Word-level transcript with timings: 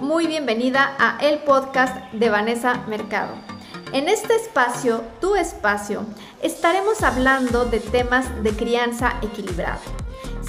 muy 0.00 0.26
bienvenida 0.26 0.94
a 0.98 1.18
el 1.20 1.40
podcast 1.40 1.94
de 2.12 2.30
Vanessa 2.30 2.84
Mercado. 2.88 3.34
En 3.92 4.08
este 4.08 4.34
espacio, 4.34 5.02
tu 5.20 5.36
espacio, 5.36 6.04
estaremos 6.42 7.02
hablando 7.02 7.66
de 7.66 7.80
temas 7.80 8.42
de 8.42 8.52
crianza 8.52 9.16
equilibrada. 9.20 9.78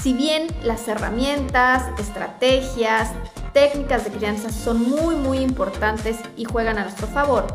Si 0.00 0.14
bien 0.14 0.46
las 0.62 0.86
herramientas, 0.86 1.82
estrategias, 1.98 3.10
técnicas 3.52 4.04
de 4.04 4.10
crianza 4.10 4.50
son 4.50 4.88
muy 4.88 5.16
muy 5.16 5.38
importantes 5.38 6.16
y 6.36 6.44
juegan 6.44 6.78
a 6.78 6.84
nuestro 6.84 7.08
favor, 7.08 7.46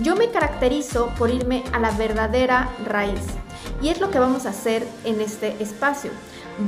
yo 0.00 0.14
me 0.14 0.30
caracterizo 0.30 1.08
por 1.18 1.30
irme 1.30 1.64
a 1.72 1.80
la 1.80 1.90
verdadera 1.90 2.68
raíz. 2.86 3.20
Y 3.82 3.88
es 3.88 4.00
lo 4.00 4.10
que 4.10 4.20
vamos 4.20 4.46
a 4.46 4.50
hacer 4.50 4.86
en 5.04 5.20
este 5.20 5.60
espacio. 5.60 6.12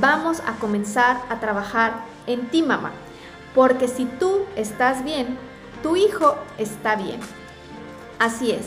Vamos 0.00 0.41
a 0.41 0.54
comenzar 0.54 1.20
a 1.29 1.38
trabajar 1.38 2.04
en 2.27 2.48
ti, 2.50 2.62
mamá. 2.62 2.91
Porque 3.55 3.89
si 3.89 4.05
tú 4.05 4.41
estás 4.57 5.05
bien, 5.05 5.39
tu 5.83 5.97
hijo 5.97 6.37
está 6.59 6.97
bien. 6.97 7.20
Así 8.19 8.51
es. 8.51 8.66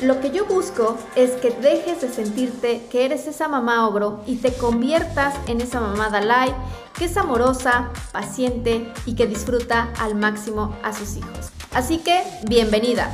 Lo 0.00 0.20
que 0.20 0.30
yo 0.30 0.44
busco 0.44 0.96
es 1.16 1.32
que 1.32 1.50
dejes 1.50 2.00
de 2.00 2.08
sentirte 2.08 2.82
que 2.90 3.04
eres 3.04 3.26
esa 3.26 3.48
mamá 3.48 3.88
ogro 3.88 4.22
y 4.26 4.36
te 4.36 4.52
conviertas 4.52 5.34
en 5.48 5.60
esa 5.60 5.80
mamá 5.80 6.08
Dalai 6.08 6.54
que 6.96 7.06
es 7.06 7.16
amorosa, 7.16 7.90
paciente 8.12 8.92
y 9.06 9.14
que 9.14 9.26
disfruta 9.26 9.92
al 10.00 10.14
máximo 10.14 10.76
a 10.82 10.92
sus 10.92 11.16
hijos. 11.16 11.50
Así 11.72 11.98
que, 11.98 12.22
bienvenida. 12.48 13.10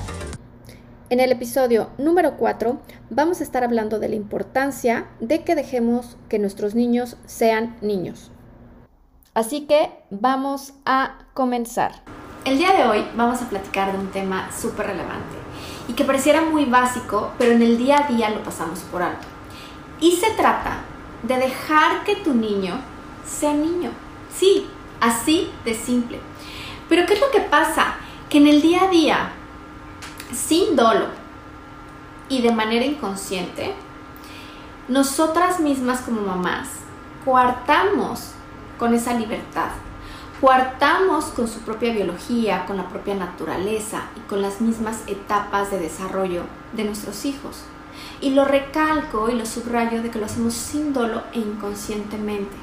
En 1.11 1.21
el 1.21 1.33
episodio 1.33 1.91
número 1.99 2.37
4 2.37 2.81
vamos 3.11 3.41
a 3.41 3.45
estar 3.45 3.63
hablando 3.63 3.99
de 3.99 4.09
la 4.09 4.17
importancia 4.17 5.07
de 5.21 5.45
que 5.45 5.55
dejemos 5.55 6.17
que 6.29 6.39
nuestros 6.39 6.75
niños 6.75 7.17
sean 7.27 7.77
niños. 7.83 8.31
Así 9.35 9.63
que 9.63 9.91
vamos 10.11 10.75
a 10.87 11.19
comenzar. 11.35 12.03
El 12.45 12.57
día 12.57 12.73
de 12.73 12.85
hoy 12.87 13.05
vamos 13.17 13.43
a 13.43 13.49
platicar 13.49 13.91
de 13.91 13.99
un 13.99 14.13
tema 14.13 14.49
súper 14.53 14.87
relevante 14.87 15.37
y 15.89 15.95
que 15.95 16.05
pareciera 16.05 16.43
muy 16.43 16.67
básico, 16.67 17.33
pero 17.37 17.51
en 17.51 17.63
el 17.63 17.77
día 17.77 18.05
a 18.05 18.07
día 18.07 18.31
lo 18.31 18.45
pasamos 18.45 18.79
por 18.93 19.03
alto. 19.03 19.27
Y 19.99 20.13
se 20.13 20.31
trata 20.35 20.83
de 21.25 21.37
dejar 21.37 22.05
que 22.05 22.15
tu 22.15 22.33
niño 22.33 22.77
sea 23.27 23.53
niño. 23.53 23.91
Sí, 24.33 24.69
así 25.01 25.51
de 25.65 25.75
simple. 25.75 26.21
Pero 26.89 27.05
¿qué 27.05 27.15
es 27.15 27.21
lo 27.21 27.33
que 27.33 27.41
pasa? 27.41 27.97
Que 28.29 28.39
en 28.39 28.47
el 28.47 28.63
día 28.63 28.85
a 28.85 28.89
día 28.89 29.33
sin 30.33 30.77
dolo 30.77 31.07
y 32.29 32.41
de 32.41 32.53
manera 32.53 32.85
inconsciente, 32.85 33.75
nosotras 34.87 35.59
mismas 35.59 36.03
como 36.03 36.21
mamás 36.21 36.69
coartamos 37.25 38.34
con 38.79 38.95
esa 38.95 39.15
libertad, 39.15 39.71
coartamos 40.41 41.27
con 41.27 41.49
su 41.49 41.61
propia 41.61 41.93
biología, 41.93 42.67
con 42.67 42.77
la 42.77 42.89
propia 42.89 43.15
naturaleza 43.15 44.03
y 44.17 44.21
con 44.29 44.43
las 44.43 44.61
mismas 44.61 45.03
etapas 45.07 45.71
de 45.71 45.81
desarrollo 45.81 46.43
de 46.73 46.85
nuestros 46.85 47.25
hijos. 47.25 47.63
Y 48.21 48.31
lo 48.31 48.45
recalco 48.45 49.31
y 49.31 49.35
lo 49.35 49.47
subrayo 49.47 50.03
de 50.03 50.11
que 50.11 50.19
lo 50.19 50.27
hacemos 50.27 50.55
sin 50.55 50.93
dolo 50.93 51.23
e 51.33 51.39
inconscientemente. 51.39 52.57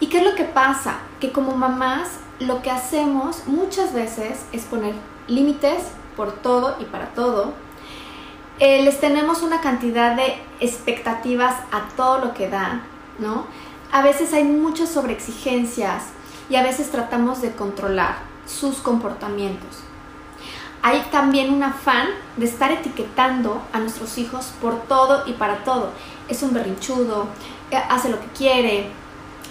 ¿Y 0.00 0.06
qué 0.08 0.18
es 0.18 0.24
lo 0.24 0.34
que 0.34 0.44
pasa? 0.44 0.98
Que 1.20 1.32
como 1.32 1.56
mamás 1.56 2.08
lo 2.40 2.62
que 2.62 2.70
hacemos 2.70 3.44
muchas 3.46 3.92
veces 3.92 4.44
es 4.52 4.64
poner 4.64 4.94
límites 5.26 5.84
por 6.16 6.32
todo 6.32 6.76
y 6.80 6.84
para 6.84 7.06
todo. 7.14 7.52
Eh, 8.58 8.82
les 8.82 9.00
tenemos 9.00 9.42
una 9.42 9.60
cantidad 9.60 10.16
de 10.16 10.34
expectativas 10.60 11.54
a 11.70 11.88
todo 11.96 12.18
lo 12.18 12.34
que 12.34 12.48
da, 12.48 12.82
¿no? 13.18 13.46
A 13.90 14.02
veces 14.02 14.34
hay 14.34 14.44
muchas 14.44 14.90
sobreexigencias 14.90 16.04
y 16.50 16.56
a 16.56 16.62
veces 16.62 16.90
tratamos 16.90 17.40
de 17.40 17.52
controlar 17.52 18.18
sus 18.46 18.76
comportamientos. 18.78 19.78
Hay 20.82 21.02
también 21.10 21.52
un 21.52 21.62
afán 21.62 22.08
de 22.36 22.46
estar 22.46 22.70
etiquetando 22.70 23.62
a 23.72 23.78
nuestros 23.78 24.18
hijos 24.18 24.52
por 24.60 24.82
todo 24.82 25.26
y 25.26 25.32
para 25.32 25.64
todo. 25.64 25.90
Es 26.28 26.42
un 26.42 26.52
berrinchudo, 26.52 27.28
eh, 27.70 27.76
hace 27.88 28.10
lo 28.10 28.20
que 28.20 28.26
quiere, 28.28 28.90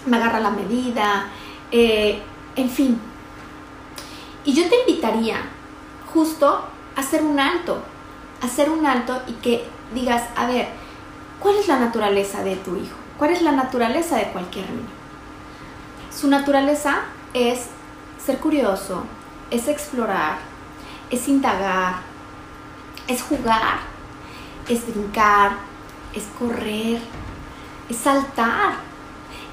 me 0.05 0.17
agarra 0.17 0.39
la 0.39 0.51
medida, 0.51 1.29
eh, 1.71 2.21
en 2.55 2.69
fin. 2.69 3.01
Y 4.45 4.53
yo 4.53 4.69
te 4.69 4.79
invitaría 4.87 5.37
justo 6.13 6.63
hacer 6.95 7.23
un 7.23 7.39
alto, 7.39 7.79
hacer 8.41 8.69
un 8.69 8.85
alto 8.85 9.19
y 9.27 9.33
que 9.33 9.65
digas, 9.93 10.23
a 10.35 10.47
ver, 10.47 10.67
¿cuál 11.39 11.55
es 11.57 11.67
la 11.67 11.79
naturaleza 11.79 12.43
de 12.43 12.55
tu 12.55 12.75
hijo? 12.75 13.06
¿Cuál 13.17 13.31
es 13.31 13.41
la 13.41 13.51
naturaleza 13.51 14.17
de 14.17 14.27
cualquier 14.27 14.69
niño? 14.69 14.87
Su 16.15 16.27
naturaleza 16.27 17.01
es 17.33 17.67
ser 18.23 18.37
curioso, 18.37 19.03
es 19.49 19.67
explorar, 19.67 20.37
es 21.09 21.27
indagar, 21.27 21.95
es 23.07 23.23
jugar, 23.23 23.79
es 24.67 24.85
brincar, 24.87 25.53
es 26.13 26.25
correr, 26.37 26.99
es 27.89 27.97
saltar, 27.97 28.73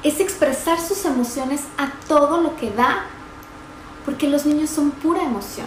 es 0.02 0.20
expresar 0.20 0.78
sus 0.78 1.04
emociones 1.06 1.62
a 1.78 1.90
todo 2.06 2.42
lo 2.42 2.56
que 2.56 2.70
da, 2.70 3.04
porque 4.04 4.28
los 4.28 4.44
niños 4.44 4.68
son 4.68 4.90
pura 4.90 5.22
emoción. 5.22 5.66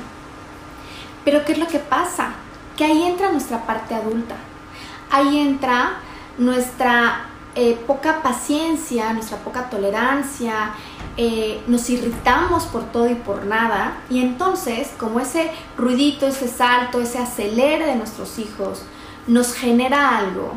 Pero 1.25 1.43
¿qué 1.45 1.53
es 1.53 1.57
lo 1.57 1.67
que 1.67 1.79
pasa? 1.79 2.33
Que 2.77 2.85
ahí 2.85 3.03
entra 3.03 3.31
nuestra 3.31 3.65
parte 3.65 3.95
adulta. 3.95 4.35
Ahí 5.09 5.39
entra 5.39 5.93
nuestra 6.37 7.25
eh, 7.59 7.73
poca 7.87 8.21
paciencia, 8.21 9.11
nuestra 9.13 9.39
poca 9.39 9.67
tolerancia, 9.67 10.75
eh, 11.17 11.59
nos 11.65 11.89
irritamos 11.89 12.65
por 12.65 12.83
todo 12.91 13.09
y 13.09 13.15
por 13.15 13.47
nada. 13.47 13.97
Y 14.11 14.21
entonces, 14.21 14.91
como 14.99 15.19
ese 15.19 15.49
ruidito, 15.75 16.27
ese 16.27 16.47
salto, 16.47 17.01
ese 17.01 17.17
acelere 17.17 17.87
de 17.87 17.95
nuestros 17.95 18.37
hijos 18.37 18.83
nos 19.25 19.55
genera 19.55 20.19
algo, 20.19 20.53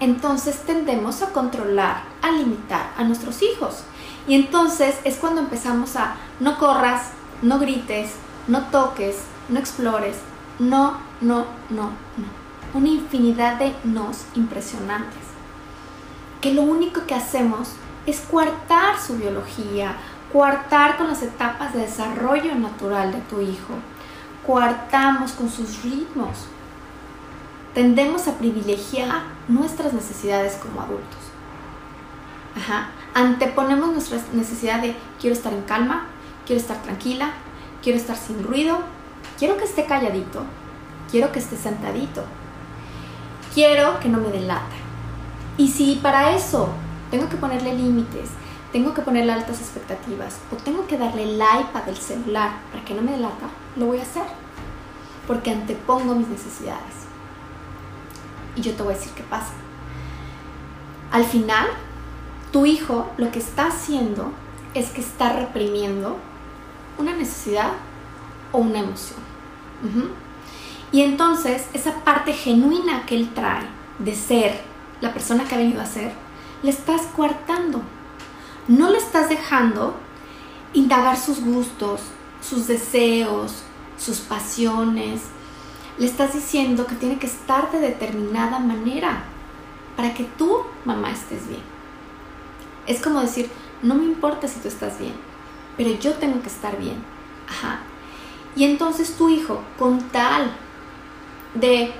entonces 0.00 0.62
tendemos 0.62 1.20
a 1.20 1.28
controlar, 1.28 2.04
a 2.22 2.30
limitar 2.30 2.92
a 2.96 3.04
nuestros 3.04 3.42
hijos. 3.42 3.84
Y 4.26 4.34
entonces 4.34 4.96
es 5.04 5.18
cuando 5.18 5.42
empezamos 5.42 5.94
a 5.96 6.16
no 6.40 6.58
corras, 6.58 7.10
no 7.42 7.58
grites, 7.58 8.12
no 8.48 8.62
toques, 8.68 9.18
no 9.50 9.58
explores, 9.58 10.16
no, 10.58 10.96
no, 11.20 11.44
no, 11.68 11.90
no. 12.16 12.72
Una 12.72 12.88
infinidad 12.88 13.58
de 13.58 13.74
nos 13.84 14.24
impresionantes. 14.34 15.33
Que 16.44 16.52
lo 16.52 16.60
único 16.60 17.06
que 17.06 17.14
hacemos 17.14 17.70
es 18.04 18.20
coartar 18.20 19.00
su 19.00 19.16
biología, 19.16 19.96
coartar 20.30 20.98
con 20.98 21.06
las 21.06 21.22
etapas 21.22 21.72
de 21.72 21.80
desarrollo 21.80 22.54
natural 22.54 23.12
de 23.12 23.20
tu 23.20 23.40
hijo, 23.40 23.72
coartamos 24.46 25.32
con 25.32 25.48
sus 25.48 25.82
ritmos. 25.82 26.44
Tendemos 27.72 28.28
a 28.28 28.36
privilegiar 28.36 29.22
nuestras 29.48 29.94
necesidades 29.94 30.56
como 30.56 30.82
adultos. 30.82 31.22
Anteponemos 33.14 33.92
nuestra 33.92 34.18
necesidad 34.34 34.82
de 34.82 34.94
quiero 35.18 35.34
estar 35.34 35.54
en 35.54 35.62
calma, 35.62 36.08
quiero 36.44 36.60
estar 36.60 36.82
tranquila, 36.82 37.30
quiero 37.82 37.98
estar 37.98 38.18
sin 38.18 38.44
ruido, 38.44 38.80
quiero 39.38 39.56
que 39.56 39.64
esté 39.64 39.86
calladito, 39.86 40.42
quiero 41.10 41.32
que 41.32 41.38
esté 41.38 41.56
sentadito, 41.56 42.22
quiero 43.54 43.98
que 43.98 44.10
no 44.10 44.18
me 44.18 44.28
delata. 44.28 44.83
Y 45.56 45.68
si 45.68 45.96
para 45.96 46.34
eso 46.34 46.68
tengo 47.10 47.28
que 47.28 47.36
ponerle 47.36 47.74
límites, 47.74 48.30
tengo 48.72 48.92
que 48.92 49.02
ponerle 49.02 49.32
altas 49.32 49.60
expectativas 49.60 50.38
o 50.52 50.56
tengo 50.56 50.86
que 50.86 50.98
darle 50.98 51.22
el 51.22 51.36
iPad 51.36 51.82
del 51.86 51.96
celular 51.96 52.58
para 52.72 52.84
que 52.84 52.94
no 52.94 53.02
me 53.02 53.12
delata, 53.12 53.46
lo 53.76 53.86
voy 53.86 53.98
a 53.98 54.02
hacer. 54.02 54.24
Porque 55.26 55.52
antepongo 55.52 56.14
mis 56.14 56.28
necesidades. 56.28 57.06
Y 58.56 58.62
yo 58.62 58.72
te 58.74 58.82
voy 58.82 58.94
a 58.94 58.96
decir 58.96 59.12
qué 59.14 59.22
pasa. 59.22 59.52
Al 61.12 61.24
final, 61.24 61.68
tu 62.50 62.66
hijo 62.66 63.08
lo 63.16 63.30
que 63.30 63.38
está 63.38 63.68
haciendo 63.68 64.32
es 64.74 64.90
que 64.90 65.00
está 65.00 65.32
reprimiendo 65.32 66.16
una 66.98 67.14
necesidad 67.14 67.70
o 68.52 68.58
una 68.58 68.80
emoción. 68.80 69.20
Y 70.90 71.02
entonces 71.02 71.68
esa 71.72 71.92
parte 72.04 72.32
genuina 72.32 73.06
que 73.06 73.16
él 73.16 73.30
trae 73.34 73.66
de 73.98 74.14
ser 74.14 74.73
la 75.00 75.12
persona 75.12 75.44
que 75.44 75.54
ha 75.54 75.58
venido 75.58 75.80
a 75.80 75.86
ser, 75.86 76.12
le 76.62 76.70
estás 76.70 77.02
coartando. 77.14 77.82
No 78.68 78.90
le 78.90 78.98
estás 78.98 79.28
dejando 79.28 79.94
indagar 80.72 81.16
sus 81.16 81.44
gustos, 81.44 82.00
sus 82.40 82.66
deseos, 82.66 83.62
sus 83.98 84.18
pasiones. 84.18 85.22
Le 85.98 86.06
estás 86.06 86.34
diciendo 86.34 86.86
que 86.86 86.94
tiene 86.94 87.18
que 87.18 87.26
estar 87.26 87.70
de 87.70 87.80
determinada 87.80 88.58
manera 88.58 89.24
para 89.96 90.14
que 90.14 90.24
tú, 90.24 90.62
mamá, 90.84 91.10
estés 91.10 91.46
bien. 91.48 91.62
Es 92.86 93.00
como 93.00 93.20
decir, 93.20 93.50
no 93.82 93.94
me 93.94 94.04
importa 94.04 94.48
si 94.48 94.60
tú 94.60 94.68
estás 94.68 94.98
bien, 94.98 95.14
pero 95.76 95.90
yo 95.90 96.14
tengo 96.14 96.40
que 96.42 96.48
estar 96.48 96.78
bien. 96.78 96.96
Ajá. 97.48 97.80
Y 98.56 98.64
entonces 98.64 99.16
tu 99.16 99.28
hijo, 99.28 99.60
con 99.78 100.00
tal 100.10 100.50
de 101.54 101.92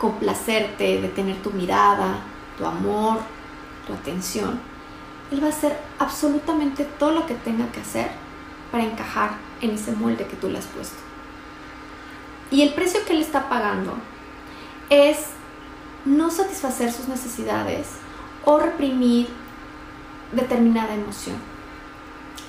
complacerte, 0.00 1.00
de 1.00 1.08
tener 1.08 1.36
tu 1.42 1.50
mirada, 1.50 2.20
tu 2.56 2.64
amor, 2.64 3.18
tu 3.86 3.92
atención, 3.92 4.58
él 5.30 5.42
va 5.42 5.48
a 5.48 5.50
hacer 5.50 5.78
absolutamente 5.98 6.84
todo 6.84 7.12
lo 7.12 7.26
que 7.26 7.34
tenga 7.34 7.70
que 7.70 7.80
hacer 7.80 8.10
para 8.72 8.84
encajar 8.84 9.32
en 9.60 9.72
ese 9.72 9.92
molde 9.92 10.26
que 10.26 10.36
tú 10.36 10.48
le 10.48 10.58
has 10.58 10.64
puesto. 10.66 10.96
Y 12.50 12.62
el 12.62 12.72
precio 12.72 13.04
que 13.06 13.12
él 13.12 13.20
está 13.20 13.48
pagando 13.48 13.92
es 14.88 15.18
no 16.04 16.30
satisfacer 16.30 16.90
sus 16.90 17.06
necesidades 17.06 17.88
o 18.44 18.58
reprimir 18.58 19.28
determinada 20.32 20.94
emoción. 20.94 21.36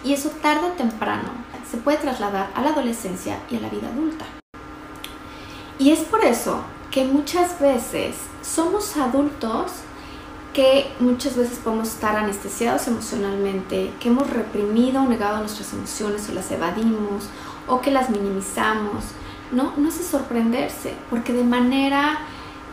Y 0.03 0.13
eso 0.13 0.29
tarde 0.41 0.67
o 0.67 0.71
temprano 0.71 1.29
se 1.69 1.77
puede 1.77 1.97
trasladar 1.97 2.49
a 2.55 2.61
la 2.61 2.69
adolescencia 2.69 3.39
y 3.49 3.57
a 3.57 3.59
la 3.59 3.69
vida 3.69 3.89
adulta. 3.89 4.25
Y 5.77 5.91
es 5.91 5.99
por 5.99 6.23
eso 6.23 6.63
que 6.91 7.05
muchas 7.05 7.59
veces 7.59 8.15
somos 8.43 8.97
adultos 8.97 9.71
que 10.53 10.91
muchas 10.99 11.37
veces 11.37 11.59
podemos 11.59 11.87
estar 11.87 12.17
anestesiados 12.17 12.85
emocionalmente, 12.87 13.93
que 14.01 14.09
hemos 14.09 14.29
reprimido 14.29 15.01
o 15.01 15.07
negado 15.07 15.37
nuestras 15.37 15.71
emociones 15.71 16.27
o 16.29 16.33
las 16.33 16.51
evadimos 16.51 17.29
o 17.67 17.79
que 17.79 17.89
las 17.89 18.09
minimizamos. 18.09 19.05
No, 19.53 19.73
no 19.77 19.87
es 19.87 19.97
de 19.97 20.03
sorprenderse, 20.03 20.93
porque 21.09 21.31
de 21.31 21.45
manera 21.45 22.19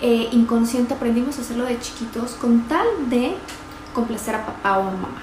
eh, 0.00 0.28
inconsciente 0.32 0.94
aprendimos 0.94 1.38
a 1.38 1.42
hacerlo 1.42 1.64
de 1.66 1.78
chiquitos 1.78 2.32
con 2.32 2.62
tal 2.62 2.86
de 3.08 3.36
complacer 3.94 4.34
a 4.34 4.46
papá 4.46 4.78
o 4.78 4.82
a 4.82 4.90
mamá. 4.90 5.22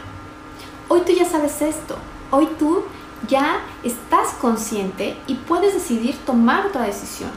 Hoy 0.87 1.01
tú 1.05 1.11
ya 1.11 1.25
sabes 1.25 1.61
esto, 1.61 1.97
hoy 2.31 2.47
tú 2.57 2.83
ya 3.27 3.59
estás 3.83 4.29
consciente 4.39 5.17
y 5.27 5.35
puedes 5.35 5.73
decidir 5.73 6.15
tomar 6.25 6.67
otra 6.67 6.83
decisión. 6.83 7.31